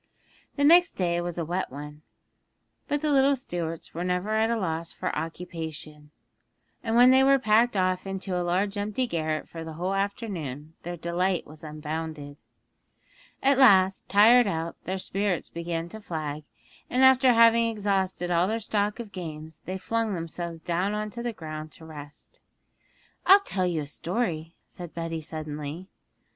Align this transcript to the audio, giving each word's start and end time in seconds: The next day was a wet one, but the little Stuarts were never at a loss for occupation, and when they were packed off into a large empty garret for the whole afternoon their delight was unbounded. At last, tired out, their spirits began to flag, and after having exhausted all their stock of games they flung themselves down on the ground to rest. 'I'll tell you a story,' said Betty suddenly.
The 0.55 0.63
next 0.63 0.93
day 0.93 1.21
was 1.21 1.37
a 1.37 1.45
wet 1.45 1.71
one, 1.71 2.01
but 2.87 3.01
the 3.03 3.11
little 3.11 3.35
Stuarts 3.35 3.93
were 3.93 4.03
never 4.03 4.31
at 4.35 4.49
a 4.49 4.57
loss 4.57 4.91
for 4.91 5.15
occupation, 5.15 6.09
and 6.83 6.95
when 6.95 7.11
they 7.11 7.23
were 7.23 7.37
packed 7.37 7.77
off 7.77 8.07
into 8.07 8.35
a 8.35 8.41
large 8.41 8.79
empty 8.79 9.05
garret 9.05 9.47
for 9.47 9.63
the 9.63 9.73
whole 9.73 9.93
afternoon 9.93 10.73
their 10.81 10.97
delight 10.97 11.45
was 11.45 11.63
unbounded. 11.63 12.37
At 13.43 13.59
last, 13.59 14.09
tired 14.09 14.47
out, 14.47 14.75
their 14.85 14.97
spirits 14.97 15.51
began 15.51 15.87
to 15.89 16.01
flag, 16.01 16.45
and 16.89 17.03
after 17.03 17.33
having 17.33 17.69
exhausted 17.69 18.31
all 18.31 18.47
their 18.47 18.59
stock 18.59 18.99
of 18.99 19.11
games 19.11 19.61
they 19.67 19.77
flung 19.77 20.15
themselves 20.15 20.63
down 20.63 20.95
on 20.95 21.09
the 21.09 21.31
ground 21.31 21.71
to 21.73 21.85
rest. 21.85 22.39
'I'll 23.27 23.41
tell 23.41 23.67
you 23.67 23.81
a 23.81 23.85
story,' 23.85 24.55
said 24.65 24.95
Betty 24.95 25.21
suddenly. 25.21 25.89